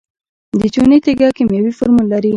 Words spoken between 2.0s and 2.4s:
لري.